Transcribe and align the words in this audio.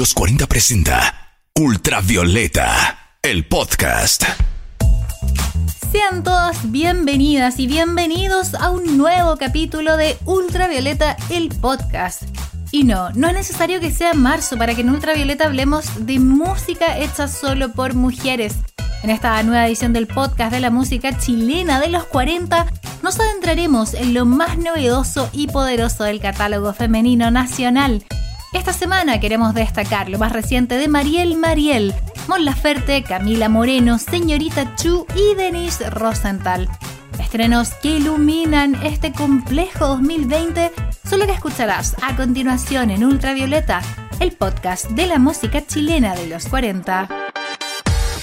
los 0.00 0.14
40 0.14 0.46
presenta 0.46 1.36
Ultravioleta, 1.54 3.18
el 3.20 3.46
podcast. 3.46 4.24
Sean 5.92 6.24
todas 6.24 6.72
bienvenidas 6.72 7.58
y 7.58 7.66
bienvenidos 7.66 8.54
a 8.54 8.70
un 8.70 8.96
nuevo 8.96 9.36
capítulo 9.36 9.98
de 9.98 10.16
Ultravioleta, 10.24 11.18
el 11.28 11.50
podcast. 11.50 12.22
Y 12.70 12.84
no, 12.84 13.10
no 13.10 13.28
es 13.28 13.34
necesario 13.34 13.78
que 13.78 13.90
sea 13.90 14.14
marzo 14.14 14.56
para 14.56 14.74
que 14.74 14.80
en 14.80 14.88
Ultravioleta 14.88 15.44
hablemos 15.44 16.06
de 16.06 16.18
música 16.18 16.96
hecha 16.96 17.28
solo 17.28 17.72
por 17.72 17.92
mujeres. 17.92 18.54
En 19.02 19.10
esta 19.10 19.42
nueva 19.42 19.66
edición 19.66 19.92
del 19.92 20.06
podcast 20.06 20.50
de 20.50 20.60
la 20.60 20.70
música 20.70 21.18
chilena 21.18 21.78
de 21.78 21.88
los 21.88 22.04
40, 22.04 22.72
nos 23.02 23.20
adentraremos 23.20 23.92
en 23.92 24.14
lo 24.14 24.24
más 24.24 24.56
novedoso 24.56 25.28
y 25.34 25.48
poderoso 25.48 26.04
del 26.04 26.20
catálogo 26.20 26.72
femenino 26.72 27.30
nacional. 27.30 28.02
Esta 28.52 28.72
semana 28.72 29.20
queremos 29.20 29.54
destacar 29.54 30.08
lo 30.08 30.18
más 30.18 30.32
reciente 30.32 30.76
de 30.76 30.88
Mariel 30.88 31.36
Mariel, 31.36 31.94
Mon 32.26 32.44
Laferte, 32.44 33.04
Camila 33.04 33.48
Moreno, 33.48 33.98
Señorita 33.98 34.74
Chu 34.74 35.06
y 35.14 35.36
Denise 35.36 35.88
Rosenthal. 35.88 36.68
Estrenos 37.20 37.74
que 37.74 37.98
iluminan 37.98 38.74
este 38.82 39.12
complejo 39.12 39.86
2020 39.86 40.72
son 41.08 41.20
lo 41.20 41.26
que 41.26 41.32
escucharás 41.32 41.94
a 42.02 42.16
continuación 42.16 42.90
en 42.90 43.04
Ultravioleta, 43.04 43.82
el 44.18 44.32
podcast 44.32 44.90
de 44.90 45.06
la 45.06 45.20
música 45.20 45.64
chilena 45.64 46.16
de 46.16 46.26
los 46.26 46.46
40. 46.48 47.08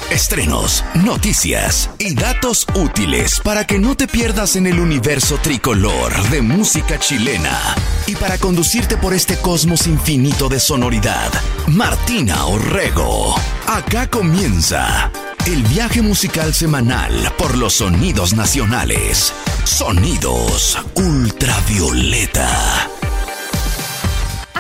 Estrenos, 0.09 0.85
noticias 0.95 1.89
y 1.99 2.16
datos 2.16 2.66
útiles 2.75 3.41
para 3.43 3.67
que 3.67 3.77
no 3.77 3.97
te 3.97 4.07
pierdas 4.07 4.55
en 4.55 4.66
el 4.66 4.80
universo 4.80 5.38
tricolor 5.38 6.13
de 6.30 6.41
música 6.41 6.97
chilena. 6.97 7.75
Y 8.05 8.16
para 8.16 8.38
conducirte 8.38 8.95
por 8.95 9.13
este 9.13 9.38
cosmos 9.38 9.85
infinito 9.85 10.47
de 10.47 10.61
sonoridad, 10.61 11.30
Martina 11.67 12.45
Orrego. 12.45 13.35
Acá 13.67 14.09
comienza 14.09 15.11
el 15.45 15.63
viaje 15.63 16.02
musical 16.02 16.53
semanal 16.53 17.33
por 17.38 17.58
los 17.58 17.73
sonidos 17.73 18.33
nacionales. 18.33 19.33
Sonidos 19.66 20.78
ultravioleta. 20.95 22.97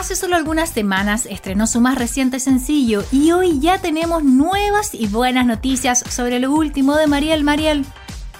Hace 0.07 0.15
solo 0.15 0.37
algunas 0.37 0.69
semanas 0.69 1.25
estrenó 1.25 1.67
su 1.67 1.81
más 1.81 1.97
reciente 1.97 2.39
sencillo 2.39 3.03
y 3.11 3.33
hoy 3.33 3.59
ya 3.59 3.81
tenemos 3.81 4.23
nuevas 4.23 4.93
y 4.93 5.07
buenas 5.07 5.45
noticias 5.45 6.01
sobre 6.09 6.39
lo 6.39 6.53
último 6.53 6.95
de 6.95 7.07
Mariel 7.07 7.43
Mariel. 7.43 7.85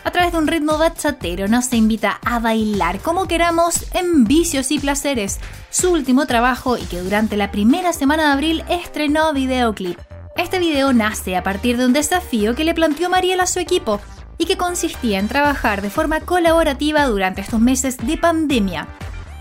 A 0.06 0.12
través 0.12 0.32
de 0.32 0.38
un 0.38 0.48
ritmo 0.48 0.78
bachatero 0.78 1.50
nos 1.50 1.74
invita 1.74 2.22
a 2.24 2.40
bailar 2.40 3.02
como 3.02 3.28
queramos 3.28 3.86
en 3.94 4.24
Vicios 4.24 4.72
y 4.72 4.80
Placeres, 4.80 5.42
su 5.70 5.92
último 5.92 6.26
trabajo 6.26 6.78
y 6.78 6.84
que 6.84 7.02
durante 7.02 7.36
la 7.36 7.52
primera 7.52 7.92
semana 7.92 8.28
de 8.28 8.32
abril 8.32 8.64
estrenó 8.70 9.34
videoclip. 9.34 10.00
Este 10.38 10.60
video 10.60 10.94
nace 10.94 11.36
a 11.36 11.44
partir 11.44 11.76
de 11.76 11.86
un 11.86 11.92
desafío 11.92 12.56
que 12.56 12.64
le 12.64 12.76
planteó 12.76 13.10
Mariel 13.10 13.42
a 13.42 13.46
su 13.46 13.60
equipo 13.60 14.00
y 14.38 14.46
que 14.46 14.56
consistía 14.56 15.20
en 15.20 15.28
trabajar 15.28 15.82
de 15.82 15.90
forma 15.90 16.22
colaborativa 16.22 17.08
durante 17.08 17.42
estos 17.42 17.60
meses 17.60 17.98
de 17.98 18.18
pandemia 18.18 18.88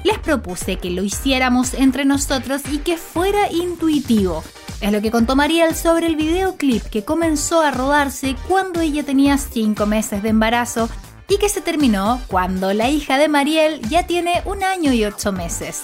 les 0.06 0.18
propuse 0.20 0.76
que 0.76 0.90
lo 0.90 1.02
hiciéramos 1.02 1.74
entre 1.74 2.04
nosotros 2.04 2.62
y 2.70 2.78
que 2.78 2.96
fuera 2.96 3.50
intuitivo. 3.50 4.44
Es 4.80 4.92
lo 4.92 5.02
que 5.02 5.10
contó 5.10 5.34
Mariel 5.34 5.74
sobre 5.74 6.06
el 6.06 6.14
videoclip 6.14 6.84
que 6.84 7.04
comenzó 7.04 7.60
a 7.60 7.72
rodarse 7.72 8.36
cuando 8.46 8.80
ella 8.80 9.02
tenía 9.02 9.36
5 9.36 9.84
meses 9.86 10.22
de 10.22 10.28
embarazo 10.28 10.88
y 11.28 11.38
que 11.38 11.48
se 11.48 11.60
terminó 11.60 12.20
cuando 12.28 12.72
la 12.72 12.88
hija 12.88 13.18
de 13.18 13.26
Mariel 13.26 13.80
ya 13.88 14.06
tiene 14.06 14.42
un 14.44 14.62
año 14.62 14.92
y 14.92 15.04
8 15.04 15.32
meses. 15.32 15.82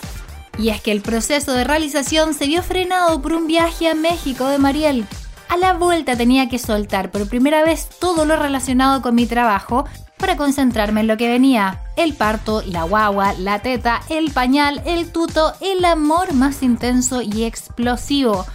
Y 0.56 0.68
es 0.68 0.80
que 0.80 0.92
el 0.92 1.00
proceso 1.00 1.52
de 1.52 1.64
realización 1.64 2.32
se 2.34 2.46
vio 2.46 2.62
frenado 2.62 3.20
por 3.20 3.32
un 3.32 3.48
viaje 3.48 3.88
a 3.88 3.96
México 3.96 4.46
de 4.46 4.58
Mariel. 4.58 5.04
A 5.48 5.56
la 5.56 5.72
vuelta 5.72 6.14
tenía 6.14 6.48
que 6.48 6.60
soltar 6.60 7.10
por 7.10 7.28
primera 7.28 7.64
vez 7.64 7.88
todo 7.98 8.24
lo 8.24 8.36
relacionado 8.36 9.02
con 9.02 9.16
mi 9.16 9.26
trabajo 9.26 9.84
para 10.16 10.36
concentrarme 10.36 11.00
en 11.00 11.08
lo 11.08 11.16
que 11.16 11.28
venía. 11.28 11.81
El 11.96 12.14
parto, 12.14 12.62
la 12.66 12.84
guagua, 12.84 13.34
la 13.34 13.60
teta, 13.60 14.00
el 14.08 14.30
pañal, 14.30 14.82
el 14.86 15.12
tuto, 15.12 15.52
el 15.60 15.84
amor 15.84 16.32
más 16.32 16.62
intenso 16.62 17.20
y 17.20 17.44
explosivo. 17.44 18.46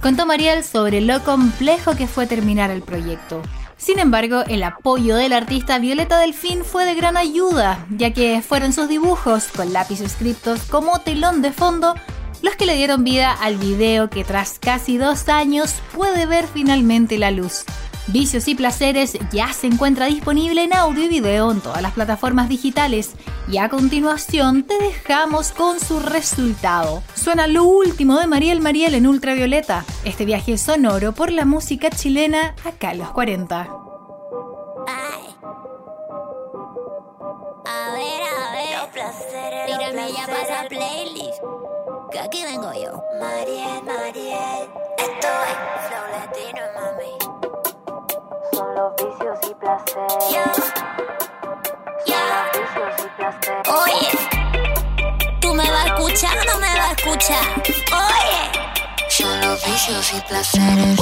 Contó 0.00 0.24
Mariel 0.24 0.64
sobre 0.64 1.00
lo 1.00 1.22
complejo 1.22 1.94
que 1.94 2.06
fue 2.06 2.26
terminar 2.26 2.70
el 2.70 2.82
proyecto. 2.82 3.42
Sin 3.76 3.98
embargo, 3.98 4.42
el 4.48 4.62
apoyo 4.62 5.16
del 5.16 5.34
artista 5.34 5.78
Violeta 5.78 6.18
Delfín 6.18 6.64
fue 6.64 6.86
de 6.86 6.94
gran 6.94 7.18
ayuda, 7.18 7.86
ya 7.90 8.12
que 8.12 8.40
fueron 8.40 8.72
sus 8.72 8.88
dibujos, 8.88 9.48
con 9.54 9.72
lápiz 9.74 10.00
escritos 10.00 10.62
como 10.62 11.00
telón 11.00 11.42
de 11.42 11.52
fondo, 11.52 11.94
los 12.40 12.56
que 12.56 12.64
le 12.64 12.76
dieron 12.76 13.04
vida 13.04 13.32
al 13.32 13.56
video 13.56 14.08
que 14.08 14.24
tras 14.24 14.58
casi 14.58 14.96
dos 14.96 15.28
años 15.28 15.74
puede 15.94 16.24
ver 16.24 16.46
finalmente 16.46 17.18
la 17.18 17.30
luz. 17.30 17.64
Vicios 18.08 18.46
y 18.46 18.54
Placeres 18.54 19.18
ya 19.32 19.52
se 19.52 19.66
encuentra 19.66 20.06
disponible 20.06 20.62
en 20.62 20.72
audio 20.72 21.04
y 21.04 21.08
video 21.08 21.50
en 21.50 21.60
todas 21.60 21.82
las 21.82 21.92
plataformas 21.92 22.48
digitales 22.48 23.16
y 23.48 23.58
a 23.58 23.68
continuación 23.68 24.62
te 24.62 24.78
dejamos 24.78 25.50
con 25.50 25.80
su 25.80 25.98
resultado. 25.98 27.02
Suena 27.14 27.48
lo 27.48 27.64
último 27.64 28.18
de 28.18 28.28
Mariel 28.28 28.60
Mariel 28.60 28.94
en 28.94 29.08
Ultravioleta, 29.08 29.84
este 30.04 30.24
viaje 30.24 30.56
sonoro 30.56 31.12
por 31.12 31.32
la 31.32 31.44
música 31.44 31.90
chilena 31.90 32.54
acá 32.64 32.92
en 32.92 32.98
los 32.98 33.10
40. 33.10 33.60
Ay. 34.86 35.36
A 37.66 37.92
ver, 37.92 38.22
a 38.22 38.52
ver. 38.52 38.78
Los 38.78 38.88
placeres, 38.92 39.68
los 39.68 39.78
Tírame 39.78 40.12
ya 40.12 40.26
para 40.26 40.68
playlist. 40.68 41.42
Que 42.12 42.20
aquí 42.20 42.42
vengo 42.44 42.72
yo. 42.72 43.02
Mariel, 43.20 43.82
Mariel. 43.84 44.68
Esto 44.96 45.28
es 45.28 45.88
Flow 45.88 46.06
Latino, 46.12 46.62
los 48.86 48.94
vicios 48.96 49.38
y 49.50 49.54
placeres. 49.54 50.32
Ya, 50.32 50.44
ya. 52.06 52.16
Son 52.16 52.28
los 52.30 52.52
vicios 52.52 52.94
y 53.04 53.08
placeres. 53.16 53.68
Oye, 53.68 55.38
¿tú 55.40 55.54
me 55.54 55.70
vas 55.70 55.84
a 55.84 55.94
escuchar 55.94 56.38
o 56.38 56.44
no 56.52 56.58
me 56.60 56.66
vas 56.74 56.88
a 56.88 56.92
escuchar? 56.92 57.62
Oye, 57.92 59.08
Son 59.08 59.40
los 59.40 59.64
vicios 59.64 60.12
y 60.14 60.20
placeres. 60.22 60.98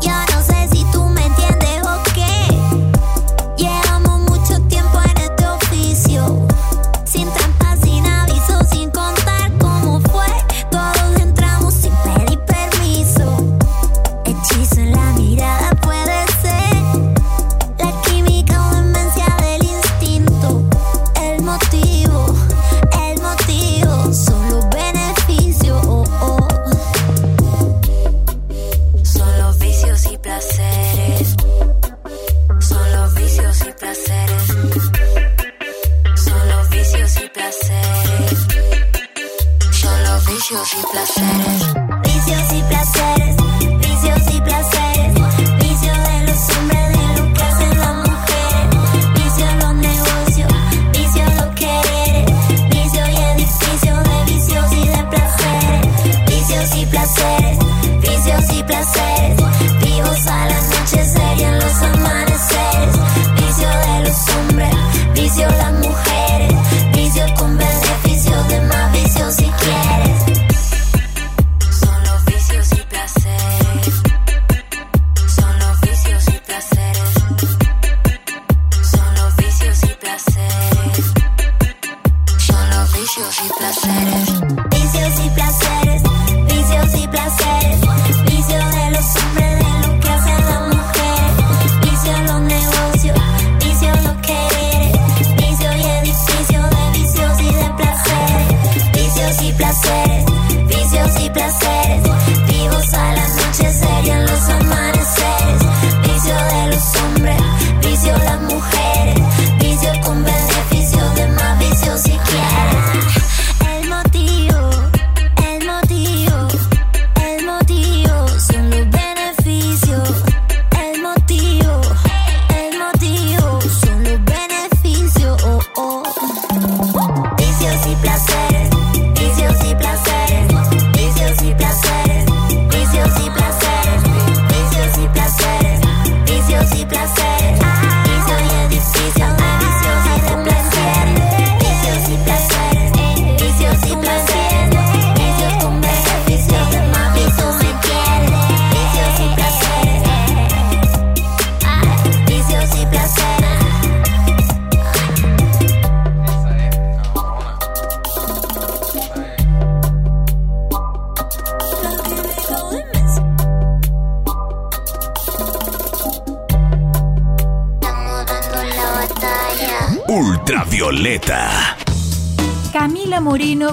ya 0.00 0.24
no 0.34 0.42
sé 0.42 0.68
si 0.72 0.84
tú 0.92 1.04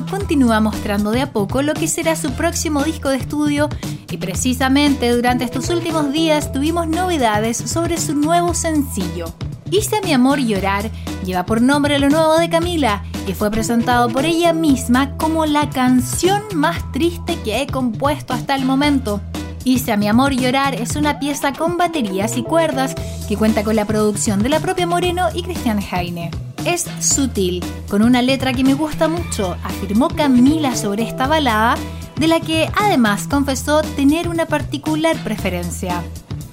Continúa 0.06 0.60
mostrando 0.60 1.12
de 1.12 1.22
a 1.22 1.32
poco 1.32 1.62
lo 1.62 1.74
que 1.74 1.88
será 1.88 2.16
su 2.16 2.32
próximo 2.32 2.84
disco 2.84 3.10
de 3.10 3.18
estudio 3.18 3.70
y 4.10 4.18
precisamente 4.18 5.12
durante 5.12 5.44
estos 5.44 5.70
últimos 5.70 6.12
días 6.12 6.52
tuvimos 6.52 6.88
novedades 6.88 7.58
sobre 7.58 7.98
su 7.98 8.16
nuevo 8.16 8.54
sencillo. 8.54 9.34
Hice 9.72 9.98
a 9.98 10.02
mi 10.02 10.14
amor 10.14 10.40
llorar 10.40 10.90
lleva 11.26 11.46
por 11.46 11.62
nombre 11.62 12.00
lo 12.00 12.10
nuevo 12.10 12.38
de 12.38 12.50
Camila 12.50 13.04
y 13.28 13.34
fue 13.34 13.52
presentado 13.52 14.10
por 14.10 14.26
ella 14.26 14.54
misma 14.54 15.16
como 15.18 15.46
la 15.46 15.70
canción 15.70 16.42
más 16.56 16.92
triste 16.92 17.38
que 17.44 17.62
he 17.62 17.68
compuesto 17.68 18.34
hasta 18.34 18.56
el 18.56 18.66
momento. 18.66 19.22
Hice 19.64 19.92
a 19.92 19.98
mi 19.98 20.08
amor 20.08 20.34
llorar 20.34 20.74
es 20.74 20.96
una 20.96 21.20
pieza 21.20 21.54
con 21.54 21.78
baterías 21.78 22.38
y 22.38 22.44
cuerdas 22.44 22.96
que 23.28 23.38
cuenta 23.38 23.64
con 23.64 23.76
la 23.76 23.86
producción 23.86 24.42
de 24.42 24.50
la 24.50 24.60
propia 24.60 24.88
Moreno 24.88 25.28
y 25.34 25.44
Cristian 25.44 25.80
Heine. 25.80 26.32
Es 26.70 26.86
sutil, 27.00 27.64
con 27.90 28.04
una 28.04 28.22
letra 28.22 28.54
que 28.54 28.64
me 28.64 28.76
gusta 28.76 29.08
mucho, 29.08 29.58
afirmó 29.64 30.08
Camila 30.08 30.76
sobre 30.76 31.02
esta 31.02 31.26
balada, 31.26 31.76
de 32.16 32.28
la 32.28 32.40
que 32.40 32.70
además 32.78 33.28
confesó 33.28 33.82
tener 33.82 34.30
una 34.30 34.46
particular 34.46 35.18
preferencia. 35.24 36.04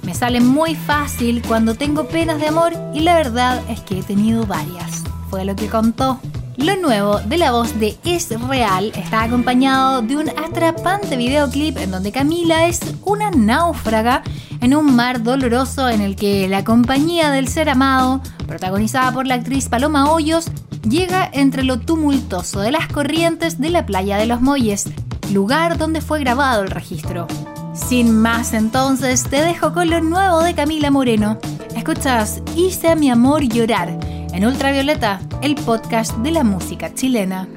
Me 0.05 0.15
sale 0.15 0.41
muy 0.41 0.75
fácil 0.75 1.43
cuando 1.47 1.75
tengo 1.75 2.09
penas 2.09 2.41
de 2.41 2.47
amor 2.47 2.73
y 2.95 3.01
la 3.01 3.15
verdad 3.15 3.63
es 3.69 3.81
que 3.81 3.99
he 3.99 4.03
tenido 4.03 4.47
varias, 4.47 5.05
fue 5.29 5.45
lo 5.45 5.55
que 5.55 5.67
contó. 5.67 6.19
Lo 6.56 6.75
nuevo 6.75 7.19
de 7.20 7.37
la 7.37 7.53
voz 7.53 7.79
de 7.79 7.99
Es 8.03 8.31
Real 8.49 8.91
está 8.94 9.25
acompañado 9.25 10.00
de 10.00 10.17
un 10.17 10.31
atrapante 10.31 11.19
videoclip 11.19 11.76
en 11.76 11.91
donde 11.91 12.12
Camila 12.12 12.67
es 12.67 12.81
una 13.05 13.31
náufraga 13.31 14.23
en 14.62 14.75
un 14.75 14.97
mar 14.97 15.23
doloroso 15.23 15.91
en 15.91 16.00
el 16.00 16.17
que 16.17 16.49
la 16.49 16.64
compañía 16.64 17.31
del 17.31 17.49
ser 17.49 17.69
amado, 17.69 18.23
protagonizada 18.47 19.12
por 19.12 19.26
la 19.26 19.35
actriz 19.35 19.69
Paloma 19.69 20.11
Hoyos, 20.11 20.47
llega 20.88 21.29
entre 21.31 21.62
lo 21.62 21.79
tumultuoso 21.79 22.61
de 22.61 22.73
las 22.73 22.88
corrientes 22.88 23.61
de 23.61 23.69
la 23.69 23.85
playa 23.85 24.17
de 24.17 24.26
los 24.26 24.41
Molles, 24.41 24.87
lugar 25.35 25.76
donde 25.76 26.00
fue 26.00 26.20
grabado 26.20 26.62
el 26.62 26.70
registro. 26.70 27.26
Sin 27.75 28.19
más 28.19 28.55
entonces, 28.55 29.25
te 29.25 29.43
dejo 29.43 29.75
con 29.75 29.91
lo 29.91 30.00
nuevo 30.00 30.43
de 30.43 30.55
Camila 30.55 30.91
Moreno. 30.91 31.38
Escuchas 31.76 32.41
Hice 32.56 32.88
a 32.88 32.97
mi 32.97 33.11
amor 33.11 33.43
llorar 33.43 34.06
en 34.37 34.44
Ultravioleta, 34.44 35.19
el 35.41 35.55
podcast 35.55 36.15
de 36.19 36.31
la 36.31 36.44
música 36.44 36.93
chilena. 36.93 37.49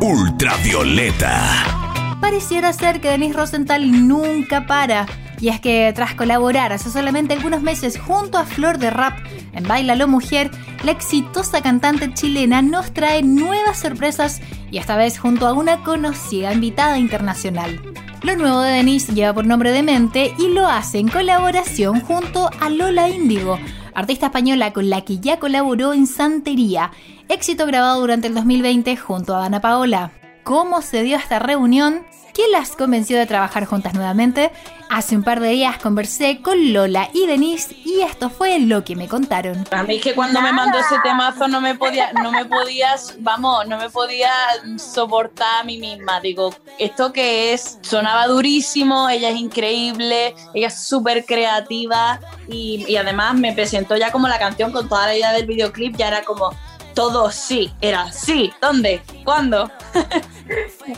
Ultravioleta. 0.00 2.18
Pareciera 2.20 2.72
ser 2.72 3.00
que 3.00 3.10
Denise 3.10 3.36
Rosenthal 3.36 4.08
nunca 4.08 4.66
para. 4.66 5.06
Y 5.40 5.48
es 5.48 5.60
que 5.60 5.92
tras 5.94 6.14
colaborar 6.14 6.72
hace 6.72 6.90
solamente 6.90 7.34
algunos 7.34 7.62
meses 7.62 7.98
junto 7.98 8.36
a 8.36 8.44
Flor 8.44 8.78
de 8.78 8.90
Rap 8.90 9.18
en 9.52 9.66
Bailalo 9.66 10.06
Mujer, 10.06 10.50
la 10.84 10.92
exitosa 10.92 11.62
cantante 11.62 12.12
chilena 12.12 12.60
nos 12.60 12.92
trae 12.92 13.22
nuevas 13.22 13.78
sorpresas 13.78 14.40
y 14.70 14.78
esta 14.78 14.96
vez 14.96 15.18
junto 15.18 15.46
a 15.46 15.54
una 15.54 15.82
conocida 15.82 16.52
invitada 16.52 16.98
internacional. 16.98 17.80
Lo 18.22 18.36
nuevo 18.36 18.60
de 18.60 18.72
Denise 18.72 19.14
lleva 19.14 19.32
por 19.32 19.46
nombre 19.46 19.72
Demente 19.72 20.34
y 20.38 20.48
lo 20.48 20.66
hace 20.66 20.98
en 20.98 21.08
colaboración 21.08 22.02
junto 22.02 22.50
a 22.60 22.68
Lola 22.68 23.08
Índigo, 23.08 23.58
artista 23.94 24.26
española 24.26 24.74
con 24.74 24.90
la 24.90 25.06
que 25.06 25.20
ya 25.20 25.38
colaboró 25.38 25.94
en 25.94 26.06
Santería, 26.06 26.90
éxito 27.30 27.64
grabado 27.64 28.00
durante 28.00 28.26
el 28.26 28.34
2020 28.34 28.96
junto 28.96 29.36
a 29.36 29.44
Ana 29.44 29.60
Paola. 29.60 30.10
¿Cómo 30.42 30.82
se 30.82 31.04
dio 31.04 31.16
esta 31.16 31.38
reunión? 31.38 32.04
¿Quién 32.34 32.50
las 32.50 32.72
convenció 32.72 33.18
de 33.18 33.26
trabajar 33.26 33.66
juntas 33.66 33.94
nuevamente? 33.94 34.50
Hace 34.88 35.14
un 35.14 35.22
par 35.22 35.38
de 35.38 35.50
días 35.50 35.78
conversé 35.78 36.42
con 36.42 36.72
Lola 36.72 37.08
y 37.12 37.28
Denise 37.28 37.76
y 37.84 38.00
esto 38.00 38.30
fue 38.30 38.58
lo 38.58 38.82
que 38.82 38.96
me 38.96 39.06
contaron. 39.06 39.64
A 39.70 39.84
mí 39.84 39.96
es 39.96 40.02
que 40.02 40.14
cuando 40.14 40.40
me 40.40 40.52
mandó 40.52 40.78
ese 40.78 40.96
temazo 41.04 41.46
no 41.46 41.60
me 41.60 41.76
podía, 41.76 42.12
no 42.14 42.32
me 42.32 42.46
podías, 42.46 43.14
vamos, 43.20 43.68
no 43.68 43.78
me 43.78 43.90
podía 43.90 44.32
soportar 44.76 45.60
a 45.60 45.64
mí 45.64 45.78
misma. 45.78 46.20
Digo, 46.20 46.52
esto 46.78 47.12
que 47.12 47.52
es, 47.52 47.78
sonaba 47.82 48.26
durísimo, 48.26 49.08
ella 49.08 49.30
es 49.30 49.36
increíble, 49.36 50.34
ella 50.52 50.66
es 50.66 50.82
súper 50.82 51.24
creativa 51.24 52.18
y, 52.48 52.84
y 52.88 52.96
además 52.96 53.34
me 53.34 53.52
presentó 53.52 53.96
ya 53.96 54.10
como 54.10 54.26
la 54.26 54.40
canción 54.40 54.72
con 54.72 54.88
toda 54.88 55.06
la 55.06 55.14
idea 55.14 55.32
del 55.32 55.46
videoclip, 55.46 55.96
ya 55.96 56.08
era 56.08 56.24
como 56.24 56.50
todo 57.00 57.30
sí, 57.30 57.72
era 57.80 58.12
sí, 58.12 58.52
¿dónde? 58.60 59.00
¿Cuándo? 59.24 59.70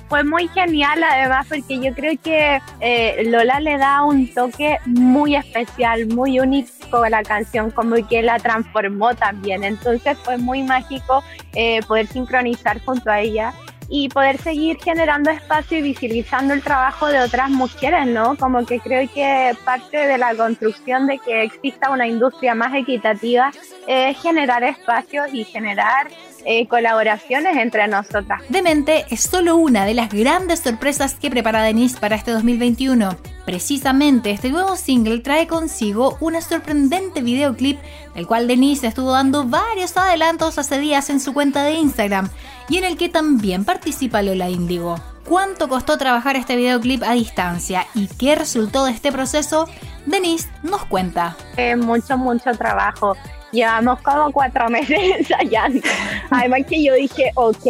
Fue 0.09 0.25
muy 0.25 0.49
genial 0.49 1.01
además 1.01 1.47
porque 1.49 1.79
yo 1.79 1.95
creo 1.95 2.15
que 2.21 2.61
eh, 2.81 3.23
Lola 3.27 3.61
le 3.61 3.79
da 3.79 4.03
un 4.03 4.27
toque 4.35 4.79
muy 4.85 5.37
especial, 5.37 6.09
muy 6.09 6.41
único 6.41 7.05
a 7.05 7.09
la 7.09 7.23
canción, 7.23 7.71
como 7.71 7.95
que 8.09 8.21
la 8.21 8.41
transformó 8.41 9.15
también. 9.15 9.63
Entonces 9.63 10.19
fue 10.25 10.39
muy 10.39 10.65
mágico 10.65 11.23
eh, 11.55 11.81
poder 11.87 12.09
sincronizar 12.09 12.85
junto 12.85 13.09
a 13.09 13.21
ella 13.21 13.55
y 13.89 14.09
poder 14.09 14.39
seguir 14.39 14.79
generando 14.83 15.31
espacio 15.31 15.79
y 15.79 15.83
visibilizando 15.83 16.55
el 16.55 16.63
trabajo 16.63 17.07
de 17.07 17.21
otras 17.21 17.51
mujeres, 17.51 18.07
¿no? 18.07 18.37
Como 18.37 18.65
que 18.65 18.81
creo 18.81 19.09
que 19.13 19.55
parte 19.65 19.97
de 19.97 20.19
la 20.19 20.35
construcción 20.35 21.07
de 21.07 21.19
que 21.19 21.43
exista 21.43 21.91
una 21.91 22.07
industria 22.07 22.55
más 22.55 22.75
equitativa 22.75 23.51
es 23.87 24.21
generar 24.21 24.65
espacios 24.65 25.27
y 25.33 25.45
generar 25.45 26.09
eh, 26.45 26.67
colaboraciones 26.67 27.57
entre 27.57 27.87
nosotras. 27.87 28.43
Demente 28.49 29.05
es 29.11 29.21
solo 29.21 29.57
una 29.57 29.85
de 29.85 29.95
las 29.95 30.11
grandes 30.11 30.61
sorpresas 30.61 31.15
que 31.15 31.31
prepara 31.31 31.63
Denise 31.63 31.99
para 32.01 32.17
este 32.17 32.33
2021. 32.33 33.17
Precisamente 33.45 34.31
este 34.31 34.51
nuevo 34.51 34.77
single 34.77 35.21
trae 35.21 35.47
consigo 35.47 36.17
una 36.21 36.41
sorprendente 36.41 37.23
videoclip 37.23 37.79
del 38.15 38.27
cual 38.27 38.49
Denise 38.49 38.87
estuvo 38.87 39.13
dando 39.13 39.45
varios 39.45 39.97
adelantos 39.97 40.59
hace 40.59 40.79
días 40.79 41.11
en 41.11 41.21
su 41.21 41.33
cuenta 41.33 41.63
de 41.63 41.75
Instagram 41.75 42.29
y 42.69 42.79
en 42.79 42.85
el 42.85 42.97
que 42.97 43.09
también 43.09 43.65
participa 43.65 44.23
Lola 44.23 44.49
Índigo. 44.49 44.97
¿Cuánto 45.29 45.69
costó 45.69 45.99
trabajar 45.99 46.37
este 46.37 46.57
videoclip 46.57 47.03
a 47.03 47.13
distancia 47.13 47.87
y 47.95 48.09
qué 48.09 48.35
resultó 48.35 48.85
de 48.85 48.93
este 48.93 49.13
proceso? 49.13 49.69
Denise 50.07 50.51
nos 50.63 50.85
cuenta. 50.85 51.37
Eh, 51.57 51.77
mucho, 51.77 52.19
mucho 52.19 52.53
trabajo. 52.53 53.17
Llevamos 53.53 54.01
como 54.01 54.33
cuatro 54.33 54.69
meses 54.71 54.99
ensayando. 55.19 55.81
Además 56.31 56.63
que 56.69 56.83
yo 56.83 56.95
dije, 56.95 57.31
ok, 57.35 57.67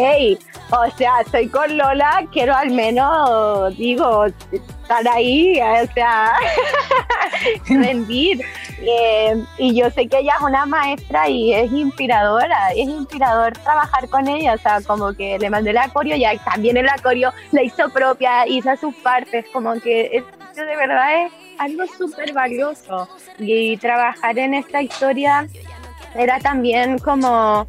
o 0.71 0.91
sea, 0.97 1.21
estoy 1.21 1.49
con 1.49 1.77
Lola, 1.77 2.25
quiero 2.33 2.55
al 2.55 2.71
menos, 2.71 3.77
digo, 3.77 4.27
estar 4.27 5.07
ahí, 5.09 5.61
o 5.61 5.93
sea, 5.93 6.33
rendir. 7.69 8.41
Eh, 8.81 9.45
y 9.59 9.75
yo 9.75 9.91
sé 9.91 10.09
que 10.09 10.19
ella 10.19 10.35
es 10.39 10.43
una 10.43 10.67
maestra 10.67 11.29
y 11.29 11.53
es 11.53 11.71
inspiradora, 11.71 12.71
es 12.73 12.89
inspirador 12.89 13.53
trabajar 13.53 14.09
con 14.09 14.27
ella, 14.29 14.55
o 14.55 14.59
sea, 14.59 14.81
como 14.81 15.13
que 15.13 15.39
le 15.39 15.51
mandé 15.51 15.71
el 15.71 15.79
acorio, 15.79 16.17
ya 16.17 16.37
también 16.39 16.77
el 16.77 16.89
acorio 16.89 17.33
la 17.53 17.63
hizo 17.63 17.89
propia, 17.91 18.47
hizo 18.47 18.75
sus 18.77 18.95
partes, 18.97 19.45
como 19.53 19.75
que 19.75 20.11
esto 20.13 20.65
de 20.65 20.77
verdad 20.77 21.27
es 21.27 21.33
algo 21.59 21.85
súper 21.87 22.33
valioso. 22.33 23.09
Y 23.39 23.77
trabajar 23.79 24.39
en 24.39 24.55
esta 24.55 24.83
historia 24.83 25.49
era 26.15 26.39
también 26.41 26.99
como 26.99 27.67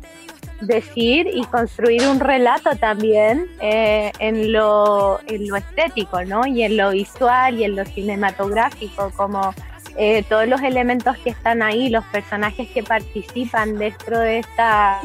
decir 0.61 1.27
y 1.33 1.43
construir 1.45 2.07
un 2.07 2.19
relato 2.19 2.75
también 2.75 3.47
eh, 3.59 4.11
en, 4.19 4.51
lo, 4.51 5.19
en 5.27 5.47
lo 5.47 5.55
estético, 5.57 6.23
¿no? 6.23 6.45
Y 6.45 6.63
en 6.63 6.77
lo 6.77 6.91
visual 6.91 7.59
y 7.59 7.65
en 7.65 7.75
lo 7.75 7.85
cinematográfico, 7.85 9.11
como 9.15 9.53
eh, 9.97 10.23
todos 10.27 10.47
los 10.47 10.61
elementos 10.61 11.17
que 11.17 11.29
están 11.29 11.61
ahí, 11.61 11.89
los 11.89 12.03
personajes 12.05 12.69
que 12.69 12.83
participan 12.83 13.77
dentro 13.77 14.19
de 14.19 14.39
esta 14.39 14.99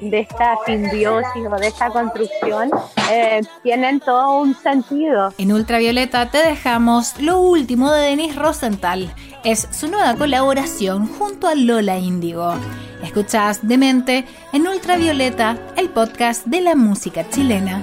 de 0.00 0.20
esta 0.20 0.56
simbiosis 0.66 1.46
o 1.48 1.56
de 1.56 1.68
esta 1.68 1.88
construcción 1.90 2.70
eh, 3.10 3.40
tienen 3.62 4.00
todo 4.00 4.40
un 4.40 4.54
sentido. 4.56 5.32
En 5.38 5.52
Ultravioleta 5.52 6.30
te 6.30 6.38
dejamos 6.38 7.20
lo 7.20 7.38
último 7.38 7.92
de 7.92 8.08
Denise 8.08 8.38
Rosenthal. 8.38 9.14
Es 9.44 9.68
su 9.70 9.88
nueva 9.88 10.14
colaboración 10.16 11.06
junto 11.06 11.46
a 11.46 11.54
Lola 11.54 11.98
Índigo. 11.98 12.54
Escuchas 13.02 13.60
Demente 13.62 14.24
en 14.52 14.66
Ultravioleta, 14.66 15.56
el 15.76 15.90
podcast 15.90 16.46
de 16.46 16.62
la 16.62 16.74
música 16.74 17.28
chilena. 17.28 17.82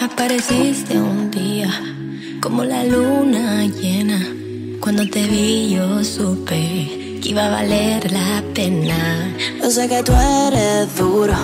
Apareciste 0.00 0.98
un 0.98 1.30
día 1.30 1.70
como 2.40 2.64
la 2.64 2.84
luna 2.84 3.64
llena. 3.66 4.39
Cuando 4.92 5.08
te 5.08 5.22
vi 5.28 5.70
yo 5.70 6.02
supe 6.02 7.20
que 7.22 7.28
iba 7.28 7.46
a 7.46 7.50
valer 7.50 8.10
la 8.10 8.42
pena. 8.52 9.32
Yo 9.62 9.70
sé 9.70 9.88
que 9.88 10.02
tú 10.02 10.12
eres 10.12 10.96
duro, 10.96 11.36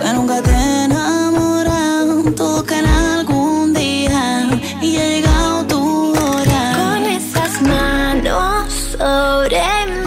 que 0.00 0.12
nunca 0.12 0.40
te 0.40 0.54
enamoran. 0.84 2.32
Todo 2.36 2.62
que 2.64 2.78
en 2.78 2.86
algún 2.86 3.74
día 3.74 4.48
y 4.80 4.98
ha 4.98 5.04
llegado 5.04 5.66
tu 5.66 6.12
hora. 6.12 6.62
Con 6.78 7.02
esas 7.06 7.60
manos 7.60 8.72
sobre 8.96 9.64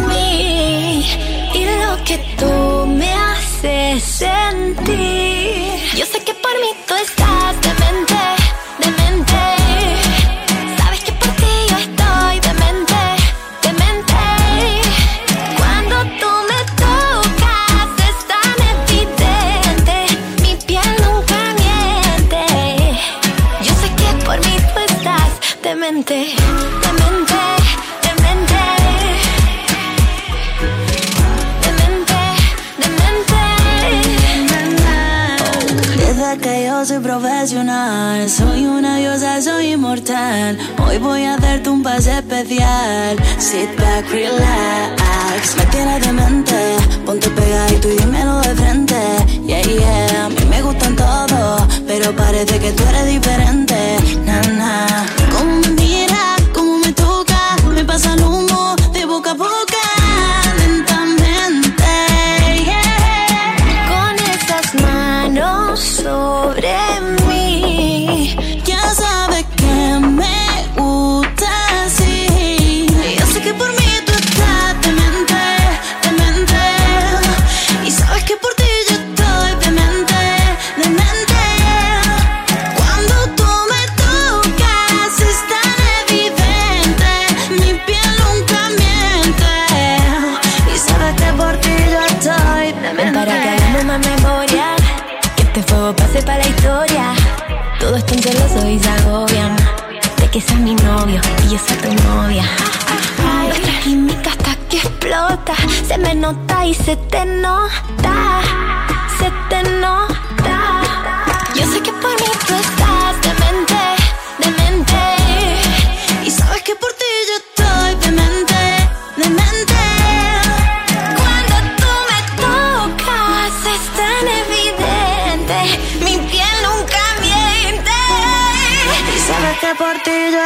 mí 0.08 1.04
y 1.54 1.66
lo 1.84 2.02
que 2.06 2.18
tú 2.40 2.86
me 2.88 3.12
haces 3.12 4.02
sentir. 4.04 4.88
Yo 5.98 6.06
sé 6.06 6.24
que 6.24 6.34
por 6.34 6.54
mí 6.62 6.70
tú 6.88 6.94
estás 6.96 7.29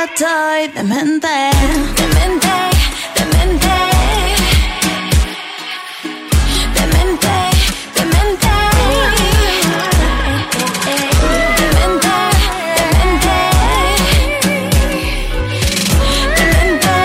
estoy 0.05 0.67
demente. 0.69 1.27
Demente, 1.95 2.48
demente. 3.15 3.67
Demente, 6.75 7.33
demente. 7.95 8.53
Demente, 11.60 12.15
demente. 12.77 13.36
Demente. 16.38 16.95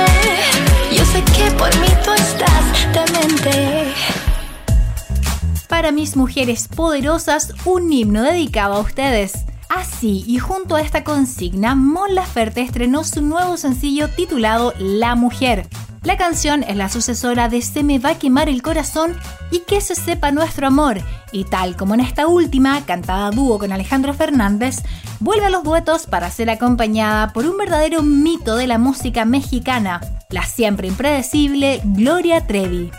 Yo 0.97 1.05
sé 1.05 1.23
que 1.37 1.51
por 1.53 1.73
mí 1.79 1.89
tú 2.05 2.13
estás 2.13 2.65
demente. 2.93 3.95
Para 5.69 5.93
mis 5.93 6.17
mujeres 6.17 6.69
poderosas, 6.69 7.55
un 7.65 7.93
himno 7.93 8.23
dedicado 8.23 8.75
a 8.75 8.81
ustedes. 8.81 9.48
Así, 9.79 10.25
y 10.27 10.39
junto 10.39 10.75
a 10.75 10.81
esta 10.81 11.05
consigna, 11.05 11.77
Mon 11.77 12.13
Laferte 12.13 12.63
estrenó 12.63 13.05
su 13.05 13.23
nuevo 13.23 13.57
sencillo 13.57 14.09
titulado 14.09 14.75
La 14.77 15.15
Mujer. 15.15 15.69
La 16.03 16.17
canción 16.17 16.65
es 16.65 16.75
la 16.75 16.89
sucesora 16.89 17.49
de 17.49 17.63
Se 17.63 17.85
me 17.85 18.01
va 18.01 18.11
a 18.11 18.19
quemar 18.19 18.49
el 18.49 18.61
corazón 18.61 19.17
y 19.53 19.61
Que 19.61 19.81
se 19.81 19.95
sepa 19.95 20.33
nuestro 20.33 20.67
amor, 20.67 21.01
y 21.31 21.45
tal 21.45 21.77
como 21.77 21.95
en 21.95 22.01
esta 22.01 22.27
última, 22.27 22.85
cantada 22.87 23.29
a 23.29 23.31
dúo 23.31 23.61
con 23.61 23.71
Alejandro 23.71 24.15
Fernández, 24.15 24.83
vuelve 25.21 25.47
a 25.47 25.51
los 25.51 25.63
duetos 25.63 26.07
para 26.07 26.29
ser 26.29 26.51
acompañada 26.51 27.33
por 27.33 27.47
un 27.47 27.57
verdadero 27.57 28.03
mito 28.03 28.57
de 28.57 28.67
la 28.67 28.79
música 28.79 29.25
mexicana, 29.25 30.01
la 30.31 30.43
siempre 30.43 30.89
impredecible 30.89 31.83
Gloria 31.85 32.45
Trevi. 32.49 32.91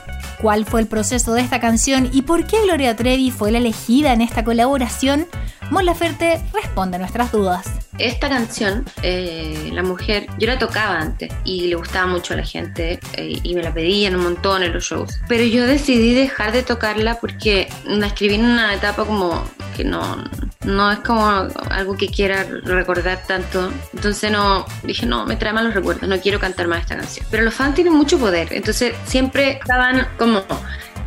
¿Cuál 0.41 0.65
fue 0.65 0.79
el 0.79 0.87
proceso 0.87 1.33
de 1.33 1.41
esta 1.41 1.59
canción 1.59 2.09
y 2.13 2.21
por 2.21 2.47
qué 2.47 2.55
Gloria 2.63 2.95
Trevi 2.95 3.31
fue 3.31 3.51
la 3.51 3.57
elegida 3.57 4.13
en 4.13 4.21
esta 4.21 4.45
colaboración? 4.45 5.27
Mon 5.69 5.85
Laferte 5.85 6.41
responde 6.51 6.95
a 6.95 6.99
nuestras 6.99 7.31
dudas. 7.31 7.67
Esta 7.99 8.27
canción, 8.27 8.85
eh, 9.03 9.69
La 9.71 9.83
Mujer, 9.83 10.27
yo 10.39 10.47
la 10.47 10.57
tocaba 10.57 10.99
antes 10.99 11.31
y 11.43 11.67
le 11.67 11.75
gustaba 11.75 12.07
mucho 12.07 12.33
a 12.33 12.37
la 12.37 12.43
gente 12.43 12.99
eh, 13.13 13.39
y 13.43 13.53
me 13.53 13.61
la 13.61 13.73
pedían 13.73 14.15
un 14.15 14.23
montón 14.23 14.63
en 14.63 14.73
los 14.73 14.85
shows. 14.85 15.19
Pero 15.27 15.43
yo 15.43 15.67
decidí 15.67 16.15
dejar 16.15 16.53
de 16.53 16.63
tocarla 16.63 17.19
porque 17.19 17.69
la 17.85 18.07
escribí 18.07 18.35
en 18.35 18.45
una 18.45 18.73
etapa 18.73 19.05
como 19.05 19.43
que 19.77 19.83
no, 19.83 20.23
no 20.65 20.91
es 20.91 20.99
como 20.99 21.27
algo 21.69 21.95
que 21.97 22.07
quiera 22.07 22.43
recordar 22.63 23.23
tanto. 23.27 23.71
Entonces 23.93 24.31
no, 24.31 24.65
dije 24.83 25.05
no, 25.05 25.25
me 25.25 25.35
trae 25.35 25.53
malos 25.53 25.73
recuerdos, 25.73 26.09
no 26.09 26.19
quiero 26.19 26.39
cantar 26.39 26.67
más 26.67 26.81
esta 26.81 26.97
canción. 26.97 27.25
Pero 27.29 27.43
los 27.43 27.53
fans 27.53 27.75
tienen 27.75 27.93
mucho 27.93 28.17
poder, 28.17 28.51
entonces 28.51 28.93
siempre 29.05 29.59
estaban 29.59 30.07
como 30.17 30.43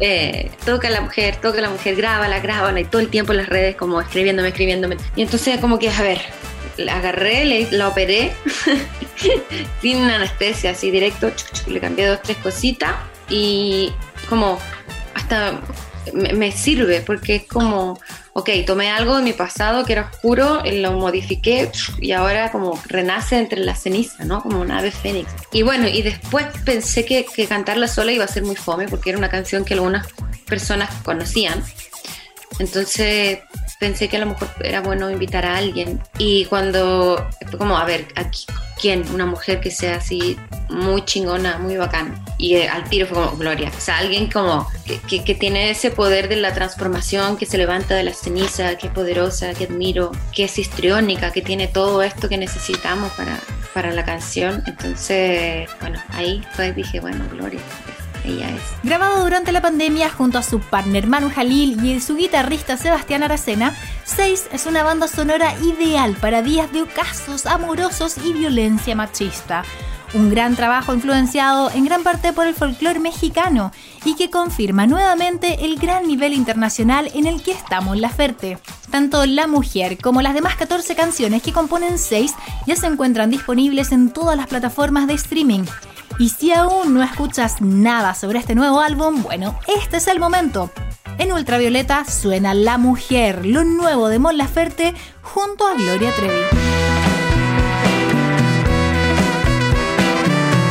eh, 0.05 0.51
toca 0.65 0.89
a 0.89 0.91
la 0.91 1.01
mujer, 1.01 1.37
toca 1.37 1.59
a 1.59 1.63
la 1.63 1.71
mujer, 1.71 1.95
grábala, 1.95 2.41
grábala, 2.41 2.81
y 2.81 2.85
todo 2.85 3.01
el 3.01 3.09
tiempo 3.09 3.31
en 3.31 3.39
las 3.39 3.49
redes 3.49 3.77
como 3.77 4.01
escribiéndome, 4.01 4.49
escribiéndome. 4.49 4.97
Y 5.15 5.23
entonces 5.23 5.61
como 5.61 5.79
que, 5.79 5.89
a 5.91 6.03
ver, 6.03 6.21
la 6.77 6.97
agarré, 6.97 7.69
la 7.71 7.87
operé, 7.87 8.33
sin 9.81 10.03
anestesia, 10.03 10.73
así 10.73 10.91
directo, 10.91 11.31
le 11.69 11.79
cambié 11.79 12.07
dos, 12.07 12.21
tres 12.21 12.37
cositas 12.39 12.97
y 13.31 13.93
como 14.29 14.59
hasta 15.15 15.61
me, 16.13 16.33
me 16.33 16.51
sirve 16.51 17.01
porque 17.03 17.37
es 17.37 17.45
como, 17.45 18.01
ok, 18.35 18.49
tomé 18.67 18.91
algo 18.91 19.17
de 19.17 19.23
mi 19.23 19.33
pasado 19.33 19.85
que 19.85 19.93
era 19.93 20.11
oscuro, 20.11 20.65
eh, 20.65 20.81
lo 20.81 20.93
modifiqué 20.93 21.71
y 22.01 22.13
ahora 22.13 22.51
como 22.51 22.81
renace 22.87 23.39
entre 23.39 23.61
la 23.61 23.75
ceniza, 23.75 24.25
¿no? 24.25 24.43
Como 24.43 24.61
una 24.61 24.79
ave 24.79 24.91
fénix. 24.91 25.31
Y 25.53 25.63
bueno, 25.63 25.89
y 25.89 26.03
después 26.03 26.47
pensé 26.65 27.05
que, 27.05 27.25
que 27.27 27.47
cantarla 27.47 27.89
sola 27.89 28.13
iba 28.13 28.25
a 28.25 28.29
ser 28.29 28.45
muy 28.45 28.57
fome 28.57 28.89
porque 28.89 29.11
era 29.11 29.19
una 29.19 29.29
canción 29.29 29.65
que 29.65 29.75
algunas 29.75 30.07
personas 30.47 30.91
conocían. 31.03 31.63
Entonces 32.59 33.41
pensé 33.83 34.09
que 34.09 34.17
a 34.17 34.21
lo 34.21 34.27
mejor 34.27 34.49
era 34.63 34.81
bueno 34.81 35.11
invitar 35.11 35.45
a 35.45 35.57
alguien. 35.57 36.01
Y 36.17 36.45
cuando, 36.45 37.29
como, 37.59 37.77
a 37.77 37.85
ver, 37.85 38.07
aquí, 38.15 38.47
¿quién? 38.81 39.05
Una 39.13 39.27
mujer 39.27 39.61
que 39.61 39.73
sea 39.73 39.97
así 39.97 40.39
muy 40.71 41.05
chingona, 41.05 41.59
muy 41.59 41.77
bacán. 41.77 42.25
Y 42.39 42.55
eh, 42.55 42.69
al 42.69 42.85
tiro 42.89 43.07
fue 43.09 43.17
como 43.19 43.37
Gloria. 43.37 43.73
O 43.77 43.81
sea, 43.81 43.99
alguien 43.99 44.31
como 44.31 44.69
que, 44.87 44.99
que- 45.01 45.25
que 45.25 45.35
tiene 45.35 45.71
ese 45.71 45.91
poder 45.91 46.29
de 46.29 46.37
la 46.37 46.55
transformación, 46.55 47.37
que 47.37 47.45
se 47.47 47.59
levanta 47.59 47.97
de 47.97 48.05
la 48.05 48.15
ceniza, 48.15 48.77
que 48.79 48.87
es 48.87 48.93
poderosa, 48.93 49.53
que 49.55 49.65
admiro, 49.65 50.13
que 50.33 50.45
es 50.45 50.57
histriónica, 50.59 51.33
que 51.33 51.43
tiene 51.43 51.67
todo 51.67 52.03
esto 52.05 52.29
que 52.29 52.39
necesitamos 52.39 53.11
para, 53.15 53.37
para 53.75 53.91
la 53.93 54.05
canción. 54.05 54.63
Entonces, 54.67 55.69
bueno, 55.81 56.01
ahí 56.11 56.41
fue, 56.55 56.73
dije, 56.73 57.01
bueno, 57.01 57.25
Gloria, 57.33 57.61
ella 58.25 58.51
es. 58.51 58.63
Grabado 58.83 59.23
durante 59.23 59.53
la 59.53 59.63
pandemia 59.63 60.11
junto 60.11 60.39
a 60.39 60.43
su 60.43 60.61
partner 60.61 61.07
Manu 61.07 61.31
Jalil 61.31 61.85
y 61.85 62.01
su 62.01 62.17
guitarrista 62.17 62.77
Sebastián 62.77 63.23
Aracena, 63.23 63.75
Seis 64.05 64.49
es 64.53 64.67
una 64.67 64.83
banda 64.83 65.09
sonora 65.09 65.55
ideal 65.63 66.17
para 66.21 66.43
días 66.43 66.73
de 66.73 66.83
ocasos 66.83 67.47
amorosos 67.47 68.19
y 68.19 68.33
violencia 68.33 68.95
machista. 68.95 69.65
Un 70.15 70.29
gran 70.29 70.57
trabajo 70.57 70.93
influenciado 70.93 71.71
en 71.71 71.87
gran 71.87 72.03
parte 72.03 72.35
por 72.35 72.47
el 72.47 72.55
folclore 72.55 72.99
mexicano 72.99 73.73
y 74.05 74.15
que 74.15 74.29
confirma 74.29 74.87
nuevamente 74.87 75.65
el 75.65 75.79
gran 75.79 76.07
nivel 76.07 76.35
internacional 76.35 77.11
en 77.15 77.27
el 77.27 77.43
que 77.43 77.53
estamos 77.53 77.97
la 77.97 78.11
Ferte. 78.11 78.59
Tanto 78.91 79.25
La 79.25 79.47
Mujer 79.47 79.97
como 79.97 80.21
las 80.21 80.35
demás 80.35 80.57
14 80.57 80.95
canciones 80.95 81.43
que 81.43 81.55
componen 81.55 81.99
Seis 81.99 82.35
ya 82.67 82.77
se 82.77 82.89
encuentran 82.89 83.31
disponibles 83.31 83.91
en 83.91 84.11
todas 84.11 84.37
las 84.37 84.49
plataformas 84.49 85.07
de 85.07 85.15
streaming. 85.15 85.65
Y 86.19 86.29
si 86.29 86.53
aún 86.53 86.95
no 86.95 87.03
escuchas 87.03 87.61
nada 87.61 88.15
sobre 88.15 88.39
este 88.39 88.55
nuevo 88.55 88.81
álbum, 88.81 89.23
bueno, 89.23 89.59
este 89.67 89.97
es 89.97 90.07
el 90.07 90.21
momento. 90.21 90.71
En 91.19 91.33
Ultravioleta 91.33 92.05
suena 92.05 92.55
La 92.55 92.79
Mujer, 92.79 93.45
lo 93.47 93.65
nuevo 93.65 94.09
de 94.09 94.19
Mon 94.19 94.37
Laferte 94.37 94.95
junto 95.23 95.67
a 95.67 95.75
Gloria 95.75 96.11
Trevi. 96.13 96.43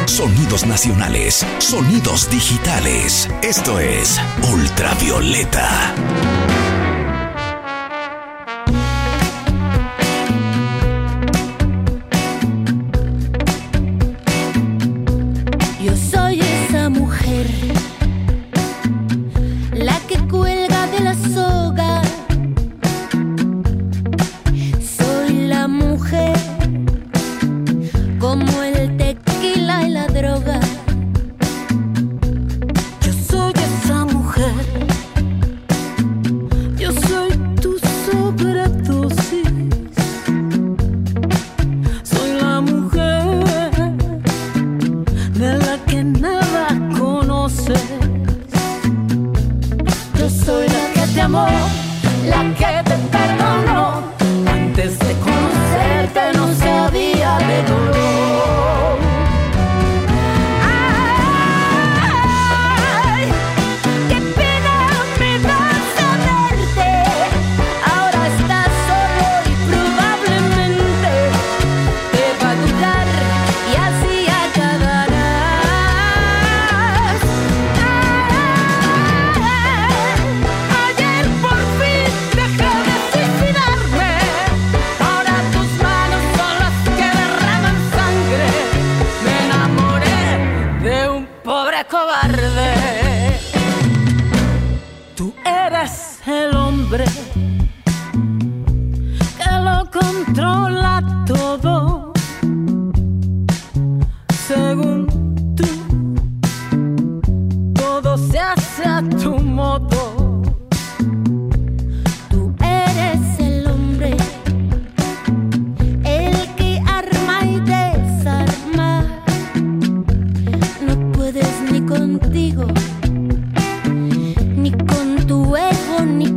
Sonidos 0.05 0.65
nacionales, 0.65 1.45
sonidos 1.59 2.29
digitales. 2.29 3.29
Esto 3.41 3.79
es 3.79 4.19
Ultravioleta. 4.51 5.95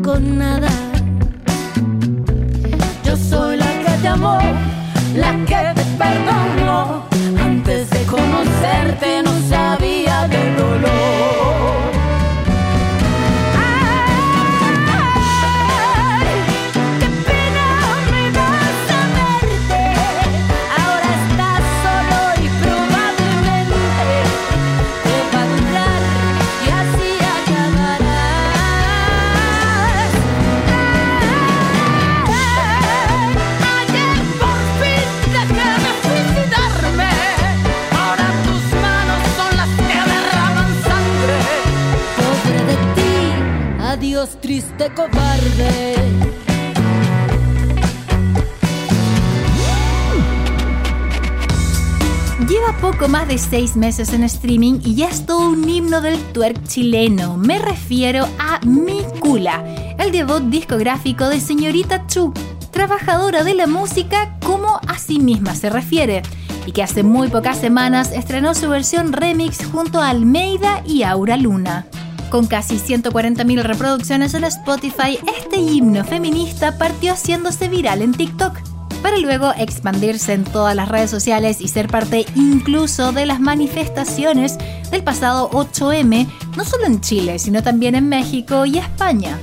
con 0.04 0.38
nada. 0.38 0.68
Yo 3.04 3.16
soy 3.16 3.56
la 3.56 3.72
que 3.84 3.92
te 4.02 4.08
amó, 4.08 4.38
la 5.16 5.32
que 5.46 5.80
te 5.80 5.84
perdonó. 5.98 6.53
Lleva 52.46 52.76
poco 52.82 53.08
más 53.08 53.26
de 53.26 53.38
seis 53.38 53.76
meses 53.76 54.12
en 54.12 54.24
streaming 54.24 54.80
y 54.84 54.94
ya 54.94 55.08
es 55.08 55.24
todo 55.24 55.48
un 55.48 55.66
himno 55.66 56.02
del 56.02 56.18
twerk 56.32 56.62
chileno. 56.64 57.38
Me 57.38 57.58
refiero 57.58 58.28
a 58.38 58.60
Mi 58.66 59.02
Cula, 59.20 59.64
el 59.98 60.12
debut 60.12 60.42
discográfico 60.42 61.30
de 61.30 61.40
Señorita 61.40 62.06
Chu, 62.06 62.34
trabajadora 62.70 63.42
de 63.42 63.54
la 63.54 63.66
música 63.66 64.36
como 64.44 64.80
a 64.86 64.98
sí 64.98 65.18
misma 65.18 65.54
se 65.54 65.70
refiere, 65.70 66.22
y 66.66 66.72
que 66.72 66.82
hace 66.82 67.02
muy 67.02 67.28
pocas 67.28 67.56
semanas 67.56 68.12
estrenó 68.12 68.54
su 68.54 68.68
versión 68.68 69.14
remix 69.14 69.64
junto 69.64 70.00
a 70.00 70.10
Almeida 70.10 70.82
y 70.84 71.04
Aura 71.04 71.38
Luna. 71.38 71.86
Con 72.34 72.48
casi 72.48 72.78
140.000 72.78 73.62
reproducciones 73.62 74.34
en 74.34 74.42
Spotify, 74.42 75.20
este 75.40 75.56
himno 75.58 76.04
feminista 76.04 76.76
partió 76.78 77.12
haciéndose 77.12 77.68
viral 77.68 78.02
en 78.02 78.10
TikTok 78.10 78.58
para 79.02 79.18
luego 79.18 79.52
expandirse 79.56 80.32
en 80.32 80.42
todas 80.42 80.74
las 80.74 80.88
redes 80.88 81.12
sociales 81.12 81.60
y 81.60 81.68
ser 81.68 81.86
parte 81.86 82.26
incluso 82.34 83.12
de 83.12 83.26
las 83.26 83.38
manifestaciones 83.38 84.58
del 84.90 85.04
pasado 85.04 85.48
8M, 85.50 86.26
no 86.56 86.64
solo 86.64 86.86
en 86.86 87.00
Chile, 87.00 87.38
sino 87.38 87.62
también 87.62 87.94
en 87.94 88.08
México 88.08 88.66
y 88.66 88.78
España. 88.78 89.38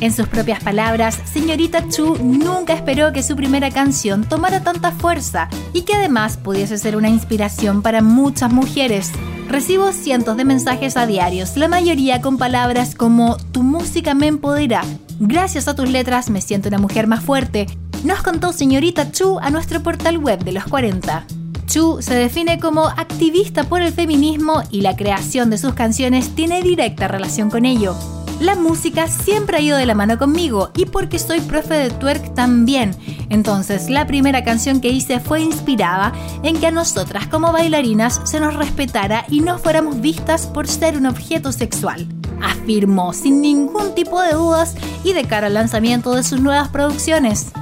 En 0.00 0.14
sus 0.14 0.28
propias 0.28 0.62
palabras, 0.62 1.18
señorita 1.30 1.86
Chu 1.90 2.16
nunca 2.22 2.72
esperó 2.72 3.12
que 3.12 3.22
su 3.22 3.36
primera 3.36 3.70
canción 3.70 4.24
tomara 4.24 4.62
tanta 4.62 4.92
fuerza 4.92 5.50
y 5.74 5.82
que 5.82 5.94
además 5.94 6.38
pudiese 6.38 6.78
ser 6.78 6.96
una 6.96 7.10
inspiración 7.10 7.82
para 7.82 8.00
muchas 8.00 8.50
mujeres. 8.50 9.12
Recibo 9.46 9.92
cientos 9.92 10.38
de 10.38 10.46
mensajes 10.46 10.96
a 10.96 11.06
diarios, 11.06 11.58
la 11.58 11.68
mayoría 11.68 12.22
con 12.22 12.38
palabras 12.38 12.94
como 12.94 13.36
tu 13.52 13.62
música 13.62 14.14
me 14.14 14.28
empodera. 14.28 14.82
Gracias 15.18 15.68
a 15.68 15.74
tus 15.74 15.90
letras 15.90 16.30
me 16.30 16.40
siento 16.40 16.68
una 16.68 16.78
mujer 16.78 17.06
más 17.06 17.22
fuerte. 17.22 17.66
Nos 18.02 18.22
contó 18.22 18.54
señorita 18.54 19.12
Chu 19.12 19.38
a 19.38 19.50
nuestro 19.50 19.82
portal 19.82 20.16
web 20.16 20.42
de 20.42 20.52
los 20.52 20.64
40. 20.64 21.26
Chu 21.66 21.98
se 22.00 22.14
define 22.14 22.58
como 22.58 22.86
activista 22.86 23.64
por 23.64 23.82
el 23.82 23.92
feminismo 23.92 24.62
y 24.70 24.80
la 24.80 24.96
creación 24.96 25.50
de 25.50 25.58
sus 25.58 25.74
canciones 25.74 26.30
tiene 26.34 26.62
directa 26.62 27.06
relación 27.06 27.50
con 27.50 27.66
ello. 27.66 27.94
La 28.40 28.54
música 28.54 29.06
siempre 29.06 29.58
ha 29.58 29.60
ido 29.60 29.76
de 29.76 29.84
la 29.84 29.94
mano 29.94 30.16
conmigo 30.16 30.70
y 30.74 30.86
porque 30.86 31.18
soy 31.18 31.42
profe 31.42 31.74
de 31.74 31.90
twerk 31.90 32.34
también. 32.34 32.96
Entonces 33.28 33.90
la 33.90 34.06
primera 34.06 34.42
canción 34.44 34.80
que 34.80 34.88
hice 34.88 35.20
fue 35.20 35.42
inspirada 35.42 36.14
en 36.42 36.58
que 36.58 36.68
a 36.68 36.70
nosotras 36.70 37.26
como 37.26 37.52
bailarinas 37.52 38.22
se 38.24 38.40
nos 38.40 38.54
respetara 38.54 39.26
y 39.28 39.40
no 39.40 39.58
fuéramos 39.58 40.00
vistas 40.00 40.46
por 40.46 40.66
ser 40.68 40.96
un 40.96 41.04
objeto 41.04 41.52
sexual. 41.52 42.08
Afirmó 42.42 43.12
sin 43.12 43.42
ningún 43.42 43.94
tipo 43.94 44.22
de 44.22 44.32
dudas 44.32 44.74
y 45.04 45.12
de 45.12 45.24
cara 45.24 45.48
al 45.48 45.54
lanzamiento 45.54 46.14
de 46.14 46.22
sus 46.22 46.40
nuevas 46.40 46.68
producciones. 46.68 47.52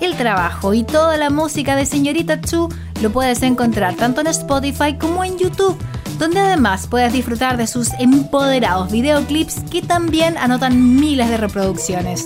El 0.00 0.16
trabajo 0.16 0.72
y 0.72 0.82
toda 0.82 1.18
la 1.18 1.28
música 1.28 1.76
de 1.76 1.84
Señorita 1.84 2.40
Chu 2.40 2.70
lo 3.02 3.12
puedes 3.12 3.42
encontrar 3.42 3.96
tanto 3.96 4.22
en 4.22 4.28
Spotify 4.28 4.96
como 4.98 5.24
en 5.24 5.36
YouTube, 5.36 5.76
donde 6.22 6.38
además 6.38 6.86
puedes 6.86 7.12
disfrutar 7.12 7.56
de 7.56 7.66
sus 7.66 7.90
empoderados 7.98 8.92
videoclips 8.92 9.64
que 9.68 9.82
también 9.82 10.38
anotan 10.38 10.94
miles 10.94 11.28
de 11.28 11.36
reproducciones. 11.36 12.24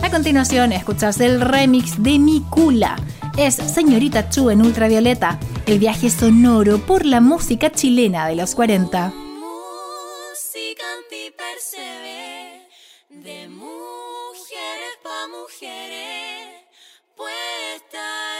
A 0.00 0.10
continuación, 0.10 0.70
escuchas 0.70 1.18
el 1.18 1.40
remix 1.40 2.00
de 2.00 2.20
Mi 2.20 2.40
Cula. 2.42 2.94
Es 3.36 3.56
Señorita 3.56 4.30
Chu 4.30 4.50
en 4.50 4.62
ultravioleta, 4.62 5.40
el 5.66 5.80
viaje 5.80 6.08
sonoro 6.08 6.78
por 6.78 7.04
la 7.04 7.20
música 7.20 7.72
chilena 7.72 8.28
de 8.28 8.36
los 8.36 8.54
40. 8.54 9.08
Música 9.08 10.84
antipercebe 11.02 12.68
de 13.10 13.48
mujeres 13.48 14.98
pa' 15.02 15.26
mujeres. 15.36 16.62
Puesta 17.16 18.31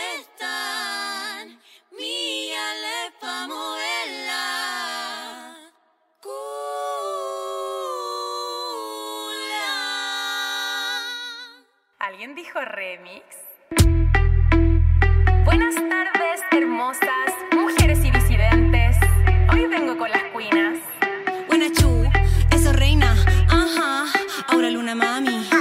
¿Alguien 12.55 12.65
dijo 12.65 12.65
remix? 12.65 13.25
Buenas 15.45 15.75
tardes, 15.75 16.41
hermosas 16.51 17.09
mujeres 17.53 18.05
y 18.05 18.11
disidentes. 18.11 18.97
Hoy 19.53 19.67
vengo 19.67 19.97
con 19.97 20.11
las 20.11 20.25
cuinas. 20.33 20.79
Buena 21.47 21.67
chu, 21.73 22.11
eso 22.51 22.73
reina, 22.73 23.15
ajá. 23.49 24.05
Ahora 24.49 24.71
luna 24.71 24.95
mami. 24.95 25.52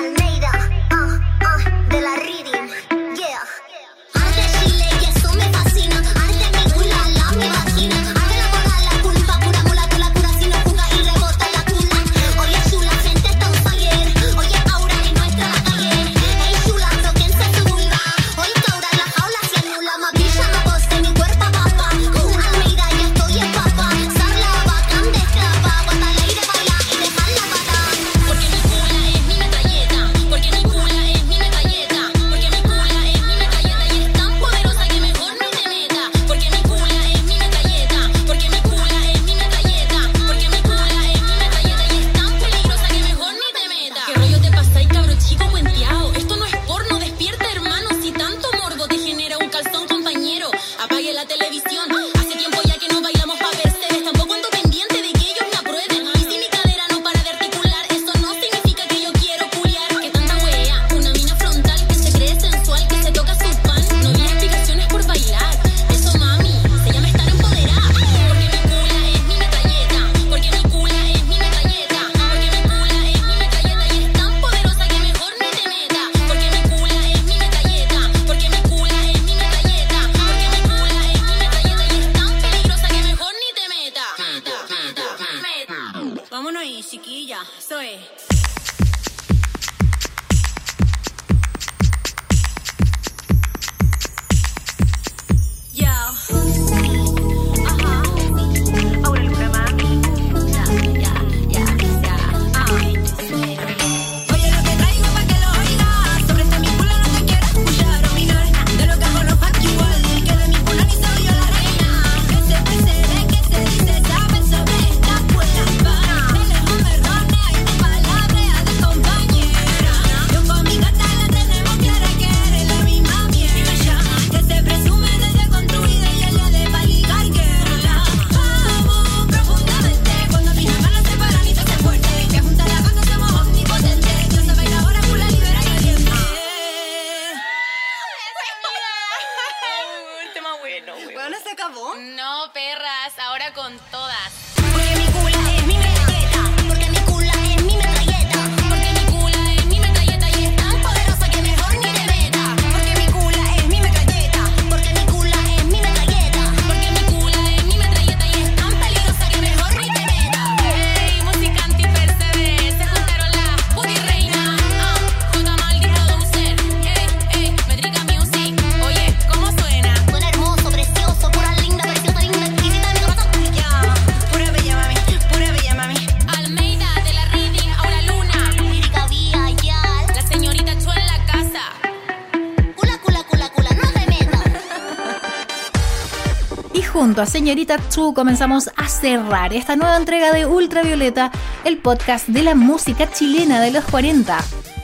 Junto 187.02 187.24
a 187.24 187.26
Señorita 187.26 187.80
Chu 187.90 188.14
comenzamos 188.14 188.70
a 188.76 188.88
cerrar 188.88 189.56
esta 189.56 189.76
nueva 189.76 189.98
entrega 189.98 190.32
de 190.32 190.46
Ultravioleta, 190.46 191.32
el 191.66 191.80
podcast 191.80 192.28
de 192.28 192.44
la 192.44 192.54
música 192.54 193.12
chilena 193.12 193.60
de 193.60 193.72
los 193.72 193.84
40. 193.86 194.38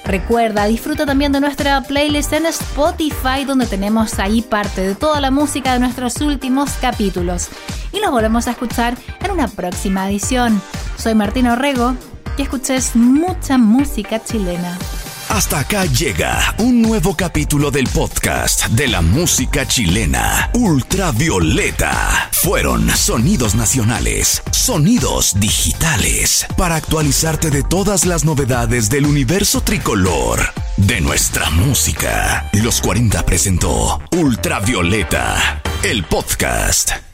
Recuerda, 0.03 0.65
disfruta 0.65 1.05
también 1.05 1.31
de 1.31 1.39
nuestra 1.39 1.79
playlist 1.83 2.33
en 2.33 2.47
Spotify, 2.47 3.45
donde 3.45 3.67
tenemos 3.67 4.17
ahí 4.17 4.41
parte 4.41 4.81
de 4.81 4.95
toda 4.95 5.21
la 5.21 5.29
música 5.29 5.73
de 5.73 5.79
nuestros 5.79 6.19
últimos 6.19 6.71
capítulos. 6.81 7.49
Y 7.93 7.99
nos 7.99 8.09
volvemos 8.09 8.47
a 8.47 8.51
escuchar 8.51 8.97
en 9.23 9.29
una 9.29 9.47
próxima 9.47 10.09
edición. 10.09 10.59
Soy 10.97 11.13
Martina 11.13 11.53
Orrego 11.53 11.93
y 12.35 12.41
escuches 12.41 12.95
mucha 12.95 13.59
música 13.59 14.23
chilena. 14.23 14.75
Hasta 15.37 15.59
acá 15.59 15.85
llega 15.85 16.55
un 16.57 16.81
nuevo 16.81 17.15
capítulo 17.15 17.69
del 17.69 17.85
podcast 17.89 18.65
de 18.69 18.87
la 18.87 19.03
música 19.03 19.67
chilena, 19.67 20.49
Ultravioleta. 20.55 22.31
Fueron 22.31 22.89
sonidos 22.89 23.53
nacionales, 23.53 24.41
sonidos 24.49 25.39
digitales, 25.39 26.47
para 26.57 26.73
actualizarte 26.73 27.51
de 27.51 27.61
todas 27.61 28.07
las 28.07 28.25
novedades 28.25 28.89
del 28.89 29.05
universo 29.05 29.61
tricolor 29.61 30.39
de 30.75 31.01
nuestra 31.01 31.51
música. 31.51 32.49
Los 32.53 32.81
40 32.81 33.23
presentó 33.23 34.01
Ultravioleta, 34.13 35.61
el 35.83 36.03
podcast. 36.03 37.06